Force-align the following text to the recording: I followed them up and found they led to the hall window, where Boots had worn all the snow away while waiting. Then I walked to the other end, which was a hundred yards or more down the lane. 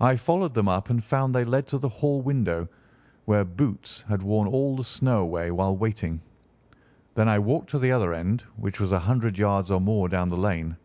I 0.00 0.14
followed 0.14 0.54
them 0.54 0.68
up 0.68 0.90
and 0.90 1.02
found 1.02 1.34
they 1.34 1.42
led 1.42 1.66
to 1.70 1.78
the 1.78 1.88
hall 1.88 2.22
window, 2.22 2.68
where 3.24 3.44
Boots 3.44 4.02
had 4.02 4.22
worn 4.22 4.46
all 4.46 4.76
the 4.76 4.84
snow 4.84 5.18
away 5.22 5.50
while 5.50 5.76
waiting. 5.76 6.20
Then 7.16 7.28
I 7.28 7.40
walked 7.40 7.70
to 7.70 7.80
the 7.80 7.90
other 7.90 8.14
end, 8.14 8.42
which 8.54 8.78
was 8.78 8.92
a 8.92 9.00
hundred 9.00 9.38
yards 9.38 9.72
or 9.72 9.80
more 9.80 10.08
down 10.08 10.28
the 10.28 10.36
lane. 10.36 10.76